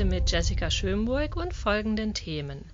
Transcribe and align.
mit 0.00 0.30
Jessica 0.30 0.70
Schönburg 0.70 1.36
und 1.36 1.52
folgenden 1.52 2.14
Themen. 2.14 2.64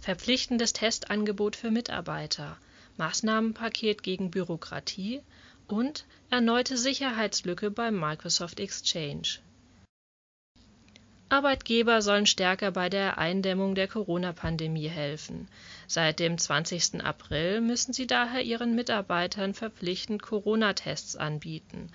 Verpflichtendes 0.00 0.72
Testangebot 0.72 1.54
für 1.54 1.70
Mitarbeiter, 1.70 2.58
Maßnahmenpaket 2.96 4.02
gegen 4.02 4.32
Bürokratie 4.32 5.22
und 5.68 6.04
erneute 6.28 6.76
Sicherheitslücke 6.76 7.70
beim 7.70 7.98
Microsoft 7.98 8.58
Exchange. 8.58 9.38
Arbeitgeber 11.28 12.02
sollen 12.02 12.26
stärker 12.26 12.70
bei 12.70 12.88
der 12.88 13.18
Eindämmung 13.18 13.74
der 13.74 13.88
Corona-Pandemie 13.88 14.88
helfen. 14.88 15.48
Seit 15.86 16.20
dem 16.20 16.38
20. 16.38 17.04
April 17.04 17.60
müssen 17.60 17.92
sie 17.92 18.06
daher 18.06 18.42
ihren 18.42 18.74
Mitarbeitern 18.74 19.54
verpflichtend 19.54 20.22
Corona-Tests 20.22 21.16
anbieten. 21.16 21.90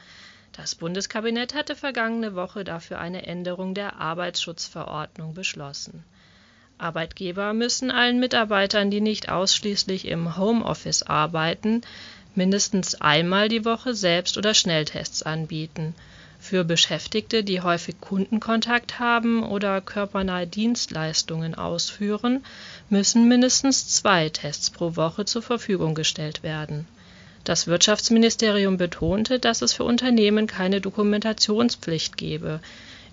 Das 0.54 0.76
Bundeskabinett 0.76 1.54
hatte 1.54 1.78
vergangene 1.78 2.36
Woche 2.36 2.66
dafür 2.66 3.00
eine 3.00 3.26
Änderung 3.26 3.74
der 3.74 3.96
Arbeitsschutzverordnung 4.02 5.34
beschlossen. 5.34 6.04
Arbeitgeber 6.78 7.54
müssen 7.54 7.90
allen 7.90 8.20
Mitarbeitern, 8.20 8.92
die 8.92 9.00
nicht 9.00 9.30
ausschließlich 9.30 10.08
im 10.08 10.36
Homeoffice 10.36 11.04
arbeiten, 11.04 11.84
mindestens 12.36 13.00
einmal 13.00 13.48
die 13.48 13.64
Woche 13.64 13.94
Selbst- 13.94 14.38
oder 14.38 14.54
Schnelltests 14.54 15.24
anbieten. 15.24 15.96
Für 16.38 16.66
Beschäftigte, 16.66 17.46
die 17.46 17.62
häufig 17.62 18.02
Kundenkontakt 18.02 19.00
haben 19.00 19.44
oder 19.44 19.80
körpernahe 19.80 20.48
Dienstleistungen 20.48 21.56
ausführen, 21.56 22.44
müssen 22.90 23.28
mindestens 23.28 23.88
zwei 23.88 24.28
Tests 24.28 24.70
pro 24.70 24.98
Woche 24.98 25.24
zur 25.24 25.44
Verfügung 25.44 25.96
gestellt 25.96 26.44
werden 26.44 26.88
das 27.44 27.68
Wirtschaftsministerium 27.68 28.78
betonte, 28.78 29.40
dass 29.40 29.62
es 29.62 29.74
für 29.74 29.84
Unternehmen 29.84 30.48
keine 30.48 30.82
Dokumentationspflicht 30.82 32.18
gebe. 32.18 32.60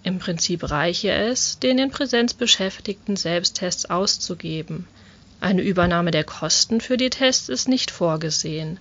Im 0.02 0.18
Prinzip 0.18 0.70
reiche 0.70 1.10
es, 1.10 1.58
den 1.58 1.78
in 1.78 1.90
Präsenz 1.90 2.34
Beschäftigten 2.34 3.16
Selbsttests 3.16 3.86
auszugeben. 3.86 4.86
Eine 5.40 5.62
Übernahme 5.62 6.10
der 6.10 6.24
Kosten 6.24 6.80
für 6.80 6.96
die 6.96 7.10
Tests 7.10 7.48
ist 7.48 7.68
nicht 7.68 7.90
vorgesehen. 7.90 8.78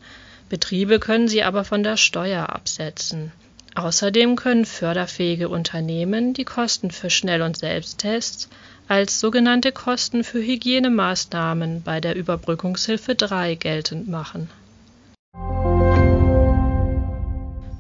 Betriebe 0.50 1.00
können 1.00 1.28
sie 1.28 1.44
aber 1.44 1.64
von 1.64 1.84
der 1.84 1.98
Steuer 1.98 2.50
absetzen. 2.50 3.32
Außerdem 3.76 4.36
können 4.36 4.66
förderfähige 4.66 5.50
Unternehmen 5.50 6.34
die 6.34 6.46
Kosten 6.46 6.92
für 6.92 7.10
Schnell- 7.10 7.42
und 7.42 7.58
Selbsttests 7.58 8.50
als 8.88 9.20
sogenannte 9.20 9.72
Kosten 9.72 10.24
für 10.24 10.40
Hygienemaßnahmen 10.40 11.84
bei 11.84 12.00
der 12.00 12.16
Überbrückungshilfe 12.16 13.16
3 13.16 13.56
geltend 13.56 14.08
machen 14.08 14.50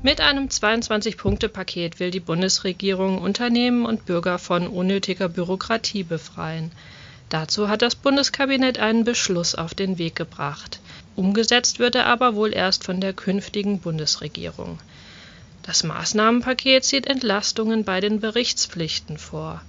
Mit 0.08 0.22
einem 0.22 0.48
22-Punkte-Paket 0.48 2.00
will 2.00 2.12
die 2.12 2.22
Bundesregierung 2.22 3.18
Unternehmen 3.18 3.86
und 3.86 4.06
Bürger 4.06 4.40
von 4.40 4.66
unnötiger 4.66 5.28
Bürokratie 5.28 6.04
befreien. 6.04 6.72
Dazu 7.28 7.68
hat 7.68 7.82
das 7.82 7.96
Bundeskabinett 7.96 8.80
einen 8.80 9.04
Beschluss 9.04 9.54
auf 9.54 9.76
den 9.76 9.98
Weg 9.98 10.16
gebracht. 10.16 10.80
Umgesetzt 11.18 11.80
wird 11.80 11.96
er 11.96 12.06
aber 12.06 12.36
wohl 12.36 12.54
erst 12.54 12.86
von 12.86 13.02
der 13.02 13.12
künftigen 13.12 13.82
Bundesregierung. 13.82 14.80
Das 15.64 15.84
Maßnahmenpaket 15.84 16.86
sieht 16.86 17.06
Entlastungen 17.06 17.84
bei 17.84 18.00
den 18.00 18.22
Berichtspflichten 18.22 19.18
vor. 19.18 19.62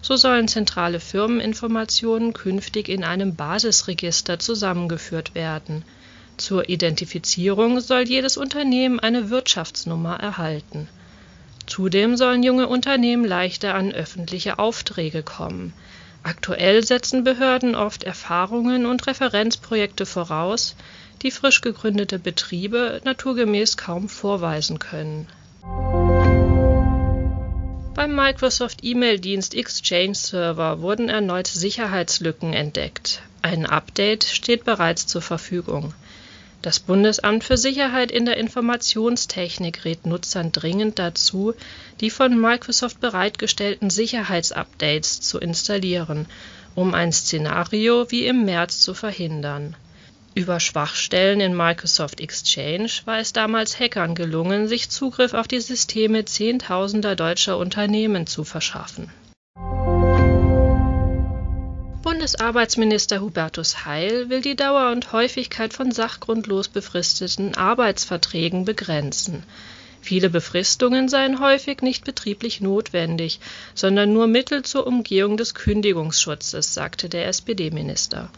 So 0.00 0.16
sollen 0.16 0.48
zentrale 0.48 1.00
Firmeninformationen 1.00 2.32
künftig 2.32 2.88
in 2.88 3.04
einem 3.04 3.36
Basisregister 3.36 4.38
zusammengeführt 4.38 5.34
werden 5.34 5.84
zur 6.36 6.68
Identifizierung 6.68 7.80
soll 7.80 8.02
jedes 8.02 8.36
Unternehmen 8.36 9.00
eine 9.00 9.30
Wirtschaftsnummer 9.30 10.16
erhalten. 10.16 10.88
Zudem 11.66 12.16
sollen 12.16 12.42
junge 12.42 12.68
Unternehmen 12.68 13.24
leichter 13.24 13.74
an 13.74 13.92
öffentliche 13.92 14.58
Aufträge 14.58 15.22
kommen. 15.22 15.72
Aktuell 16.22 16.84
setzen 16.84 17.24
Behörden 17.24 17.74
oft 17.74 18.04
Erfahrungen 18.04 18.86
und 18.86 19.06
Referenzprojekte 19.06 20.06
voraus, 20.06 20.76
die 21.22 21.30
frisch 21.30 21.60
gegründete 21.60 22.18
Betriebe 22.18 23.00
naturgemäß 23.04 23.76
kaum 23.76 24.08
vorweisen 24.08 24.78
können. 24.78 25.28
Beim 27.94 28.16
Microsoft 28.16 28.80
E-Mail-Dienst 28.82 29.54
Exchange 29.54 30.14
Server 30.14 30.80
wurden 30.80 31.08
erneut 31.08 31.46
Sicherheitslücken 31.46 32.52
entdeckt. 32.52 33.22
Ein 33.42 33.66
Update 33.66 34.24
steht 34.24 34.64
bereits 34.64 35.06
zur 35.06 35.22
Verfügung. 35.22 35.94
Das 36.62 36.78
Bundesamt 36.78 37.42
für 37.42 37.56
Sicherheit 37.56 38.12
in 38.12 38.24
der 38.24 38.36
Informationstechnik 38.36 39.84
rät 39.84 40.06
Nutzern 40.06 40.52
dringend 40.52 40.96
dazu, 40.96 41.54
die 42.00 42.08
von 42.08 42.40
Microsoft 42.40 43.00
bereitgestellten 43.00 43.90
Sicherheitsupdates 43.90 45.20
zu 45.20 45.40
installieren, 45.40 46.26
um 46.76 46.94
ein 46.94 47.10
Szenario 47.10 48.08
wie 48.12 48.26
im 48.26 48.44
März 48.44 48.80
zu 48.80 48.94
verhindern. 48.94 49.74
Über 50.34 50.60
Schwachstellen 50.60 51.40
in 51.40 51.56
Microsoft 51.56 52.20
Exchange 52.20 52.92
war 53.06 53.18
es 53.18 53.32
damals 53.32 53.80
Hackern 53.80 54.14
gelungen, 54.14 54.68
sich 54.68 54.88
Zugriff 54.88 55.34
auf 55.34 55.48
die 55.48 55.60
Systeme 55.60 56.24
zehntausender 56.24 57.16
deutscher 57.16 57.58
Unternehmen 57.58 58.28
zu 58.28 58.44
verschaffen 58.44 59.10
Bundesarbeitsminister 62.22 63.20
Hubertus 63.20 63.84
Heil 63.84 64.28
will 64.28 64.42
die 64.42 64.54
Dauer 64.54 64.92
und 64.92 65.10
Häufigkeit 65.10 65.72
von 65.72 65.90
sachgrundlos 65.90 66.68
befristeten 66.68 67.56
Arbeitsverträgen 67.56 68.64
begrenzen. 68.64 69.42
Viele 70.00 70.30
Befristungen 70.30 71.08
seien 71.08 71.40
häufig 71.40 71.82
nicht 71.82 72.04
betrieblich 72.04 72.60
notwendig, 72.60 73.40
sondern 73.74 74.12
nur 74.12 74.28
Mittel 74.28 74.62
zur 74.62 74.86
Umgehung 74.86 75.36
des 75.36 75.54
Kündigungsschutzes, 75.54 76.72
sagte 76.72 77.08
der 77.08 77.26
SPD-Minister. 77.26 78.30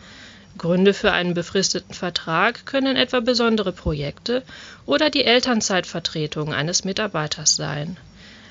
Gründe 0.57 0.95
für 0.95 1.13
einen 1.13 1.35
befristeten 1.35 1.93
Vertrag 1.93 2.65
können 2.65 2.97
etwa 2.97 3.21
besondere 3.21 3.73
Projekte 3.73 4.45
oder 4.87 5.11
die 5.11 5.27
Elternzeitvertretung 5.27 6.55
eines 6.55 6.85
Mitarbeiters 6.85 7.55
sein. 7.55 7.99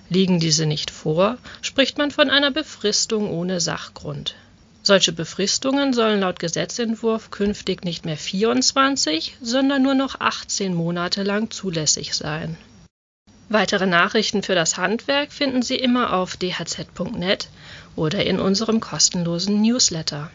Liegen 0.10 0.40
diese 0.40 0.68
nicht 0.68 0.92
vor, 0.92 1.40
spricht 1.64 1.98
man 1.98 2.12
von 2.12 2.30
einer 2.30 2.52
Befristung 2.52 3.32
ohne 3.32 3.60
Sachgrund. 3.60 4.36
Solche 4.86 5.14
Befristungen 5.14 5.94
sollen 5.94 6.20
laut 6.20 6.40
Gesetzentwurf 6.40 7.32
künftig 7.32 7.86
nicht 7.86 8.06
mehr 8.06 8.18
24, 8.18 9.38
sondern 9.42 9.82
nur 9.82 9.94
noch 9.94 10.20
18 10.20 10.74
Monate 10.74 11.24
lang 11.24 11.50
zulässig 11.50 12.14
sein. 12.14 12.58
Weitere 13.48 13.86
Nachrichten 13.86 14.44
für 14.44 14.56
das 14.56 14.76
Handwerk 14.76 15.32
finden 15.32 15.62
Sie 15.62 15.76
immer 15.76 16.14
auf 16.14 16.36
dhz.net 16.36 17.48
oder 17.96 18.26
in 18.26 18.40
unserem 18.40 18.82
kostenlosen 18.82 19.62
Newsletter. 19.62 20.32